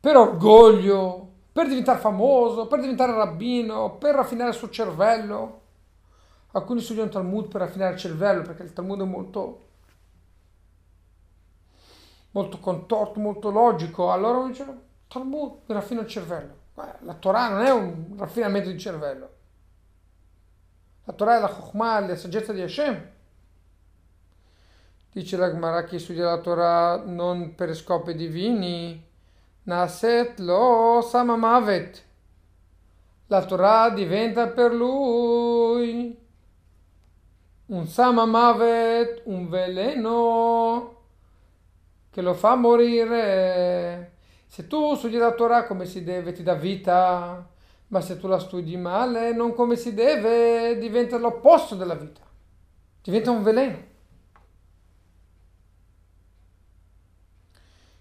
[0.00, 5.58] per orgoglio, per diventare famoso, per diventare rabbino, per raffinare il suo cervello.
[6.52, 9.66] Alcuni studiano il Talmud per raffinare il cervello, perché il Talmud è molto,
[12.32, 14.10] molto contorto, molto logico.
[14.12, 14.66] Allora uno dice,
[15.08, 16.58] Talmud raffina il cervello.
[17.00, 19.38] La Torah non è un raffinamento di cervello.
[21.04, 23.10] La Torah è la Chokhmah, la saggezza di Hashem.
[25.12, 29.09] Dice la Gemara che studia la Torah non per scopi divini,
[29.62, 32.02] Naset lo samamavet.
[33.26, 36.18] La Torah diventa per lui
[37.66, 40.96] un samamavet, un veleno
[42.10, 44.12] che lo fa morire.
[44.46, 47.48] Se tu studi la Torah come si deve, ti dà vita,
[47.88, 52.22] ma se tu la studi male, non come si deve, diventa l'opposto della vita.
[53.02, 53.89] Diventa un veleno.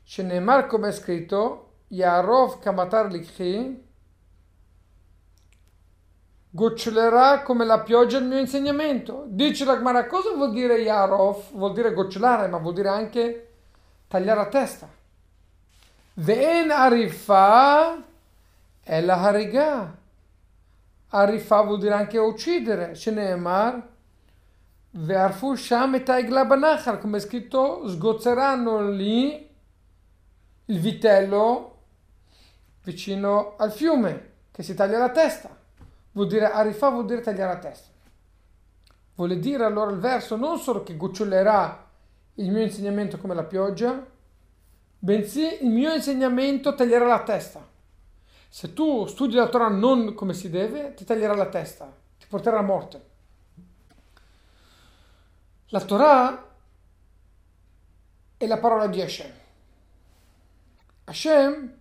[0.09, 3.83] שנאמר come è scritto, Yarov Kamatar Likhi,
[6.51, 9.25] gocciolerà come la pioggia il mio insegnamento.
[9.27, 11.51] Dice la Gemara, cosa vuol dire Yarov?
[11.53, 13.49] Vuol dire gocciolare, ma vuol dire anche
[14.07, 14.89] tagliare la testa.
[16.15, 17.97] Ve'en arifa
[18.81, 19.97] è la hariga.
[21.09, 22.95] Arifa vuol dire anche uccidere.
[22.95, 23.83] Sheneemar,
[24.91, 29.48] ve'arfu sham et come è scritto, sgozzeranno lì
[30.70, 31.78] il vitello
[32.84, 35.56] vicino al fiume che si taglia la testa.
[36.12, 37.88] Vuol dire arifa vuol dire tagliare la testa.
[39.16, 41.88] Vuole dire allora il verso non solo che gocciolerà
[42.36, 44.06] il mio insegnamento come la pioggia,
[44.98, 47.68] bensì il mio insegnamento taglierà la testa.
[48.48, 52.60] Se tu studi la Torah non come si deve, ti taglierà la testa, ti porterà
[52.60, 53.08] a morte.
[55.68, 56.48] La Torah
[58.38, 59.39] è la parola di Hashem.
[61.10, 61.78] Hashem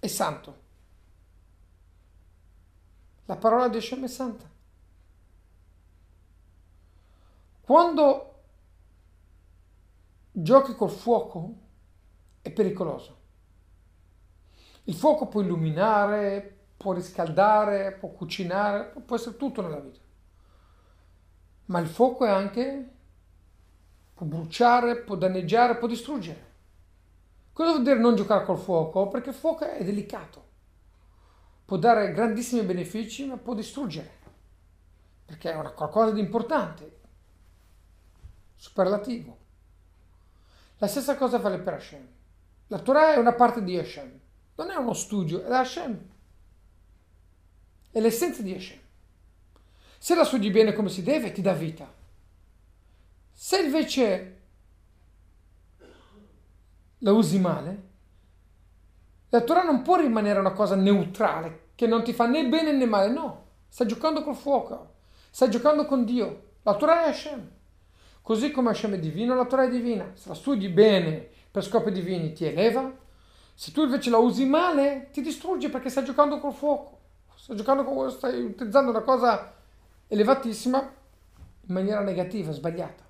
[0.00, 0.62] è santo.
[3.26, 4.50] La parola di Hashem è santa.
[7.60, 8.42] Quando
[10.32, 11.54] giochi col fuoco
[12.42, 13.22] è pericoloso.
[14.84, 20.00] Il fuoco può illuminare, può riscaldare, può cucinare, può essere tutto nella vita.
[21.66, 22.93] Ma il fuoco è anche
[24.24, 26.52] può bruciare, può danneggiare, può distruggere.
[27.52, 29.08] Cosa vuol dire non giocare col fuoco?
[29.08, 30.42] Perché il fuoco è delicato.
[31.64, 34.22] Può dare grandissimi benefici, ma può distruggere.
[35.24, 37.00] Perché è una qualcosa di importante,
[38.56, 39.38] superlativo.
[40.78, 42.06] La stessa cosa vale per Hashem.
[42.68, 44.20] La Torah è una parte di Hashem,
[44.56, 46.08] non è uno studio, è Hashem.
[47.90, 48.80] È l'essenza di Hashem.
[49.98, 52.02] Se la studi bene come si deve, ti dà vita.
[53.54, 54.40] Se invece
[56.98, 57.82] la usi male,
[59.28, 62.84] la Torah non può rimanere una cosa neutrale, che non ti fa né bene né
[62.84, 63.44] male, no.
[63.68, 64.94] Stai giocando col fuoco,
[65.30, 66.54] stai giocando con Dio.
[66.62, 67.48] La Torah è Hashem.
[68.22, 70.10] Così come Hashem è divino, la Torah è divina.
[70.14, 72.92] Se la studi bene per scopi divini ti eleva,
[73.54, 77.02] se tu invece la usi male ti distrugge perché stai giocando col fuoco.
[77.36, 79.54] Stai, giocando con, stai utilizzando una cosa
[80.08, 80.92] elevatissima
[81.68, 83.03] in maniera negativa, sbagliata.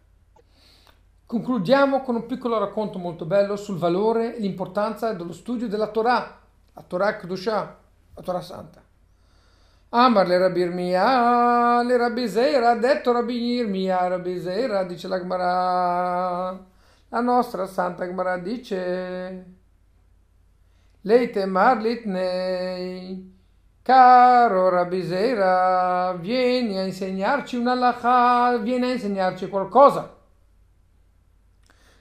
[1.27, 6.39] Concludiamo con un piccolo racconto molto bello sul valore e l'importanza dello studio della Torah,
[6.75, 7.79] la Torah Kedusha,
[8.15, 8.83] la Torah Santa.
[9.89, 15.19] Amar le Rabbi Irmia, le Rabbi Zeira, ha detto Rabbi Irmia, Rabbi Zeira, dice la
[15.19, 16.67] Gemara,
[17.09, 19.55] la nostra Santa Gemara dice,
[21.01, 23.35] Leite Marlitnei,
[23.81, 30.14] caro Rabbi Zeira, vieni a insegnarci una lacha, vieni a insegnarci qualcosa.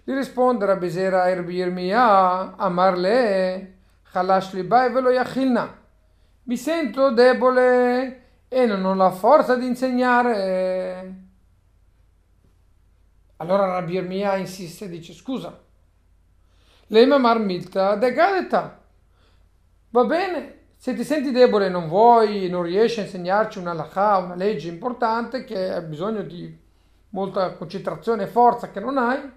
[0.04, 3.74] Gli risponde Rabbi Rabbi Irmia, Amar le,
[4.12, 5.82] Chalash libai velo yachilna
[6.46, 11.14] mi sento debole e non ho la forza di insegnare.
[13.38, 15.58] Allora Rabbi Irmia insiste e dice scusa,
[16.88, 18.82] lei mamar milta de gadeta.
[19.90, 24.18] Va bene, se ti senti debole e non vuoi, non riesci a insegnarci una lacha,
[24.18, 26.60] una legge importante che ha bisogno di
[27.10, 29.32] molta concentrazione e forza che non hai,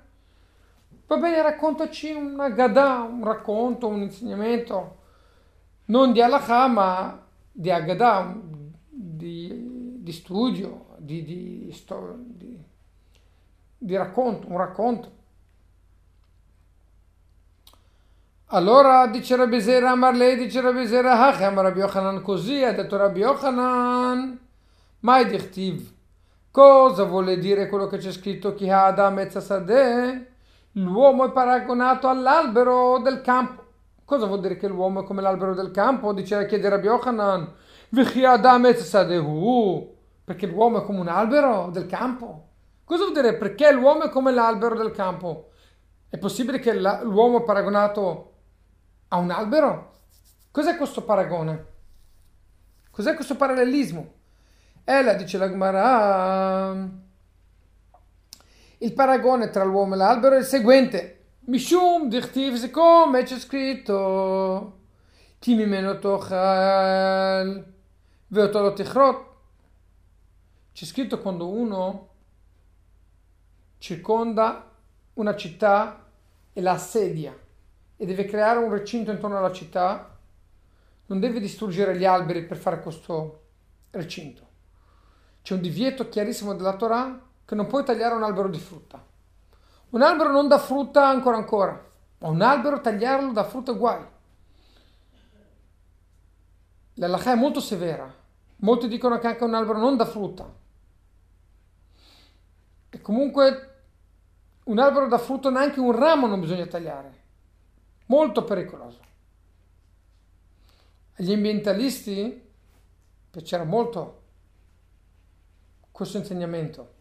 [1.06, 5.04] va bene, raccontaci una gada, un racconto, un insegnamento
[5.86, 8.34] non di halakha ma di Agadah,
[8.88, 11.74] di, di studio, di, di,
[12.34, 12.64] di,
[13.78, 15.14] di racconto, un racconto.
[18.50, 23.20] Allora dice Rabbi Zera Marley, dice Rabbi Zera Hachem, Rabbi Yochanan così, ha detto Rabbi
[23.20, 24.38] Yochanan,
[25.00, 25.94] mai dichtiv.
[26.50, 29.28] Cosa vuole dire quello che c'è scritto Chi ha Adam e
[30.78, 33.64] L'uomo è paragonato all'albero del campo.
[34.04, 36.12] Cosa vuol dire che l'uomo è come l'albero del campo?
[36.12, 37.50] Dice chiede Rabbi Yochanan.
[37.88, 38.20] Perché
[40.46, 42.48] l'uomo è come un albero del campo.
[42.84, 45.52] Cosa vuol dire perché l'uomo è come l'albero del campo?
[46.10, 48.34] È possibile che l'uomo è paragonato
[49.08, 49.92] a un albero?
[50.50, 51.66] Cos'è questo paragone?
[52.90, 54.12] Cos'è questo parallelismo?
[54.84, 57.04] Ella dice la Gemara.
[58.78, 61.12] Il paragone tra l'uomo e l'albero è il seguente.
[61.46, 64.80] Mishum dichtiv, siccome c'è scritto
[65.38, 67.72] chi meno tochal
[68.26, 69.34] veotolo tichrot.
[70.72, 72.08] C'è scritto quando uno
[73.78, 74.70] circonda
[75.14, 76.04] una città
[76.52, 77.34] e la assedia
[77.96, 80.18] e deve creare un recinto intorno alla città,
[81.06, 83.44] non deve distruggere gli alberi per fare questo
[83.90, 84.46] recinto.
[85.40, 89.02] C'è un divieto chiarissimo della Torah che non puoi tagliare un albero di frutta.
[89.90, 94.06] Un albero non dà frutta ancora ancora, ma un albero tagliarlo dà frutta uguali.
[96.94, 98.12] La lacha è molto severa.
[98.56, 100.52] Molti dicono che anche un albero non dà frutta.
[102.90, 103.74] E comunque
[104.64, 107.22] un albero dà frutto neanche un ramo non bisogna tagliare.
[108.06, 109.00] Molto pericoloso.
[111.18, 112.44] Agli ambientalisti
[113.30, 114.22] piaceva molto
[115.92, 116.94] questo insegnamento.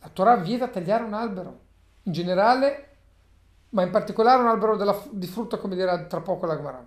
[0.00, 1.60] La Torah vieta tagliare un albero,
[2.04, 2.96] in generale,
[3.70, 6.86] ma in particolare un albero della, di frutta, come dirà tra poco la Gemara.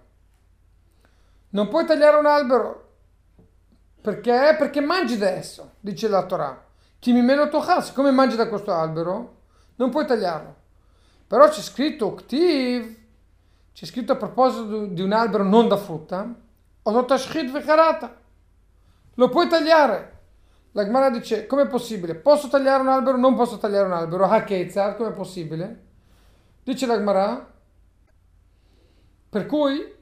[1.50, 2.84] Non puoi tagliare un albero
[4.04, 4.56] perché?
[4.58, 6.62] Perché mangi da esso, dice la Torah.
[7.00, 9.38] Chi mi meno tocha, siccome mangi da questo albero,
[9.76, 10.56] non puoi tagliarlo.
[11.26, 12.98] Però c'è scritto Uktiv,
[13.72, 16.36] c'è scritto a proposito di un albero non da frutta,
[19.14, 20.13] lo puoi tagliare.
[20.74, 22.16] La Gemara dice, com'è possibile?
[22.16, 23.18] Posso tagliare un albero?
[23.18, 24.26] Non posso tagliare un albero.
[24.30, 25.86] Haketzar, com'è possibile?
[26.64, 27.54] Dice la Gemara,
[29.30, 29.96] per cui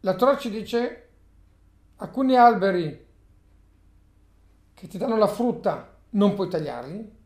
[0.00, 1.08] la Torah ci dice,
[1.96, 3.06] alcuni alberi
[4.74, 7.18] che ti danno la frutta non puoi tagliarli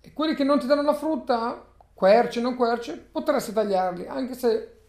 [0.00, 4.80] e quelli che non ti danno la frutta, querce, non querce, potresti tagliarli, anche se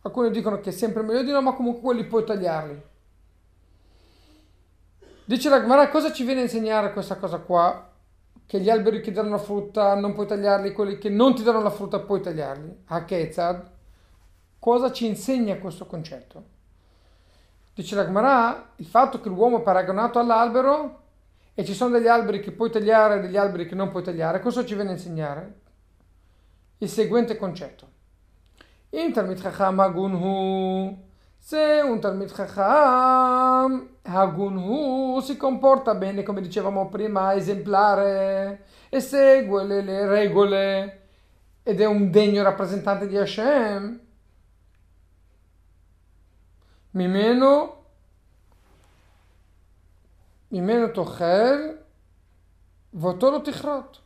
[0.00, 2.88] alcuni dicono che è sempre meglio di no, ma comunque quelli puoi tagliarli.
[5.30, 7.88] Dice la Gemara, cosa ci viene a insegnare questa cosa qua?
[8.44, 11.62] Che gli alberi che danno la frutta non puoi tagliarli, quelli che non ti danno
[11.62, 12.82] la frutta puoi tagliarli.
[12.86, 13.70] A Ketzad,
[14.58, 16.44] cosa ci insegna questo concetto?
[17.72, 21.02] Dice la Gemara, il fatto che l'uomo è paragonato all'albero
[21.54, 24.40] e ci sono degli alberi che puoi tagliare e degli alberi che non puoi tagliare,
[24.40, 25.60] cosa ci viene a insegnare?
[26.78, 27.88] Il seguente concetto.
[28.88, 31.08] Intermit chacham agunhu
[31.38, 39.82] se un Talmid Chacham Hagun si comporta bene, come dicevamo prima, esemplare e segue le,
[39.82, 41.08] le regole
[41.62, 44.00] ed è un degno rappresentante di Hashem,
[46.92, 47.84] Mimeno
[50.48, 51.84] Mimeno Tochel
[52.90, 54.02] Votoro Tichrot.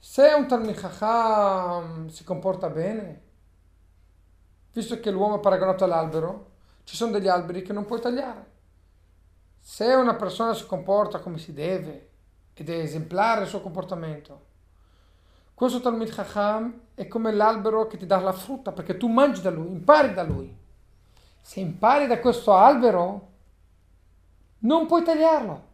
[0.00, 3.22] Se un Talmid Chacham si comporta bene,
[4.72, 6.50] visto che l'uomo è paragonato all'albero,
[6.82, 8.51] ci sono degli alberi che non puoi tagliare.
[9.64, 12.10] Se una persona si comporta come si deve
[12.52, 14.50] ed è esemplare il suo comportamento,
[15.54, 19.50] Questo Talmud Chacham è come l'albero che ti dà la frutta, perché tu mangi da
[19.50, 20.52] lui, impari da lui.
[21.40, 23.28] Se impari da questo albero,
[24.60, 25.68] non puoi tagliarlo,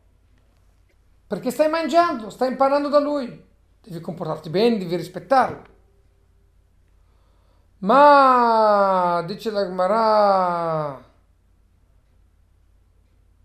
[1.26, 3.47] perché stai mangiando, stai imparando da lui.
[3.80, 5.62] Devi comportarti bene, devi rispettarlo.
[7.78, 11.03] Ma dice la Gemara,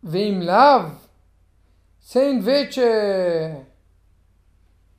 [0.05, 0.97] Veim Lav,
[1.97, 3.71] se invece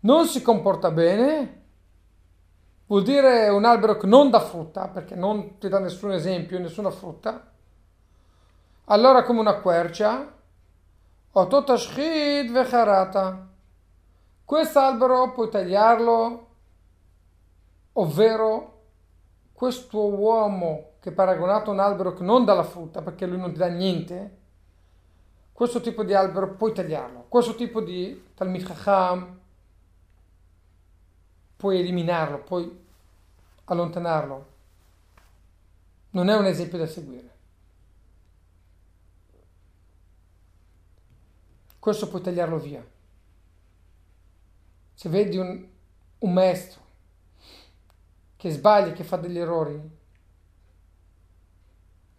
[0.00, 1.62] non si comporta bene,
[2.86, 6.90] vuol dire un albero che non dà frutta, perché non ti dà nessun esempio, nessuna
[6.90, 7.52] frutta,
[8.86, 10.26] allora come una quercia,
[11.32, 13.46] o totashchid vecharata.
[14.42, 16.48] Questo albero puoi tagliarlo,
[17.92, 18.84] ovvero
[19.52, 23.36] questo uomo che è paragonato a un albero che non dà la frutta perché lui
[23.38, 24.38] non ti dà niente,
[25.54, 29.38] questo tipo di albero puoi tagliarlo, questo tipo di Talmid Chacham
[31.56, 32.84] puoi eliminarlo, puoi
[33.64, 34.52] allontanarlo.
[36.10, 37.32] Non è un esempio da seguire.
[41.78, 42.84] Questo puoi tagliarlo via.
[44.94, 45.66] Se vedi un,
[46.18, 46.82] un maestro
[48.36, 49.80] che sbaglia, che fa degli errori.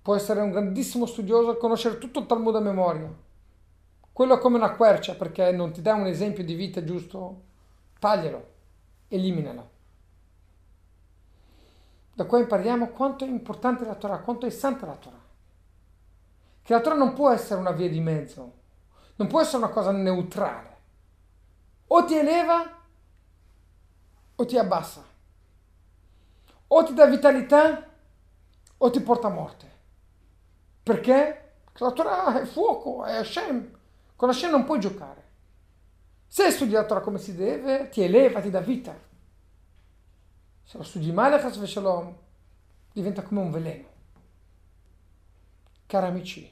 [0.01, 3.24] Può essere un grandissimo studioso e conoscere tutto il Talmud a memoria.
[4.15, 7.41] Quello è come una quercia perché non ti dà un esempio di vita giusto.
[7.99, 8.53] Taglialo,
[9.09, 9.69] eliminalo.
[12.13, 15.21] Da qua impariamo quanto è importante la Torah, quanto è santa la Torah.
[16.61, 18.53] Che la Torah non può essere una via di mezzo,
[19.17, 20.77] non può essere una cosa neutrale.
[21.87, 22.71] O ti eleva
[24.33, 25.03] o ti abbassa
[26.67, 27.85] o ti dà vitalità
[28.77, 29.71] o ti porta a morte.
[30.83, 31.41] Perché?
[31.79, 33.74] La Torah è fuoco, è Hashem.
[34.15, 35.23] Con Hashem non puoi giocare.
[36.27, 38.97] Se studi la Torah come si deve, ti eleva, ti dà vita.
[40.63, 42.15] Se lo studi male, Shalom,
[42.91, 43.87] diventa come un veleno.
[45.85, 46.51] Cari amici,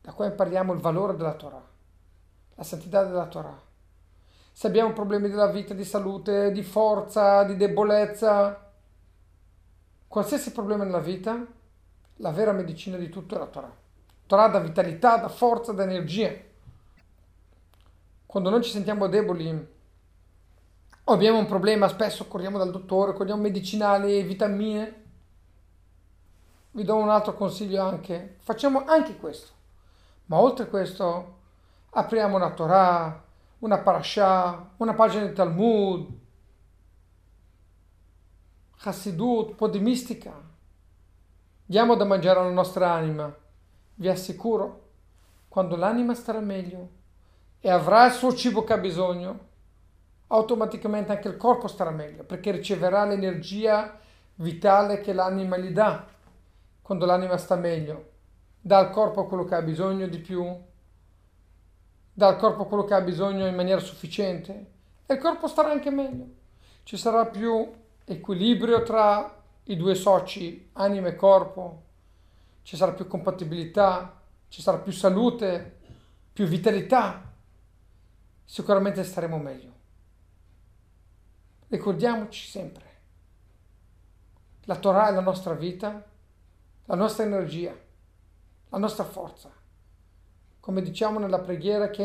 [0.00, 1.64] da qua impariamo il valore della Torah,
[2.54, 3.68] la santità della Torah.
[4.52, 8.70] Se abbiamo problemi della vita, di salute, di forza, di debolezza,
[10.10, 11.46] Qualsiasi problema nella vita,
[12.16, 13.72] la vera medicina di tutto è la Torah.
[14.26, 16.34] Torah dà vitalità, dà forza, dà energia.
[18.30, 19.68] Quando noi ci sentiamo deboli
[21.02, 25.02] o abbiamo un problema, spesso corriamo dal dottore, corriamo medicinali, vitamine.
[26.70, 28.36] Vi do un altro consiglio anche.
[28.38, 29.52] Facciamo anche questo.
[30.26, 31.38] Ma oltre a questo,
[31.90, 33.20] apriamo una Torah,
[33.58, 36.08] una parasha, una pagina di Talmud,
[38.76, 40.40] Hassidut, un po' di mistica.
[41.66, 43.36] Diamo da mangiare alla nostra anima.
[43.96, 44.90] Vi assicuro,
[45.48, 46.98] quando l'anima starà meglio
[47.60, 49.48] e avrà il suo cibo che ha bisogno,
[50.28, 53.98] automaticamente anche il corpo starà meglio, perché riceverà l'energia
[54.36, 56.06] vitale che l'anima gli dà.
[56.80, 58.08] Quando l'anima sta meglio,
[58.60, 60.44] dà al corpo quello che ha bisogno di più,
[62.12, 64.66] dà al corpo quello che ha bisogno in maniera sufficiente
[65.06, 66.26] e il corpo starà anche meglio.
[66.82, 67.72] Ci sarà più
[68.04, 71.82] equilibrio tra i due soci, anima e corpo,
[72.62, 75.78] ci sarà più compatibilità, ci sarà più salute,
[76.32, 77.29] più vitalità,
[78.50, 79.72] sicuramente staremo meglio.
[81.68, 82.84] Ricordiamoci sempre,
[84.64, 86.04] la Torah è la nostra vita,
[86.86, 87.72] la nostra energia,
[88.70, 89.52] la nostra forza.
[90.58, 92.02] Come diciamo nella preghiera, che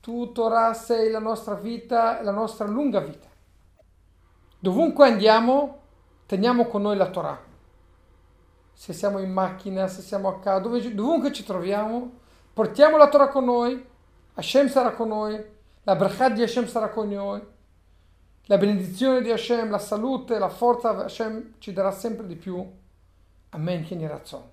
[0.00, 3.28] tu Torah sei la nostra vita la nostra lunga vita.
[4.58, 5.82] Dovunque andiamo,
[6.26, 7.40] teniamo con noi la Torah.
[8.72, 12.18] Se siamo in macchina, se siamo a casa, dovunque ci troviamo,
[12.52, 13.90] portiamo la Torah con noi,
[14.34, 15.42] Hashem sarà con noi,
[15.82, 17.42] la brachat di Hashem sarà con noi,
[18.46, 22.64] la benedizione di Hashem, la salute, la forza, Hashem ci darà sempre di più.
[23.50, 24.50] Amen, che ne razzone.